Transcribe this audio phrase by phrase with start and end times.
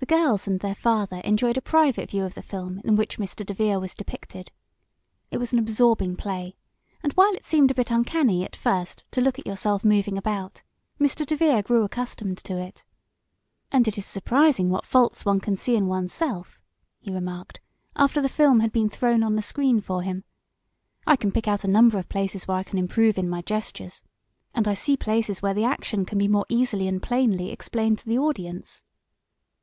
[0.00, 3.44] The girls and their father enjoyed a private view of the film in which Mr.
[3.44, 4.52] DeVere was depicted.
[5.32, 6.56] It was an absorbing play,
[7.02, 10.62] and while it seemed a bit uncanny, at first, to look at yourself moving about,
[11.00, 11.26] Mr.
[11.26, 12.84] DeVere grew accustomed to it.
[13.72, 16.62] "And it is surprising what faults one can see in onesself,"
[17.00, 17.60] he remarked,
[17.96, 20.22] after the film had been thrown on the screen for him.
[21.08, 24.04] "I can pick out a number of places where I can improve in my gestures.
[24.54, 28.06] And I see places where the action can be more easily and plainly explained to
[28.06, 28.84] the audience."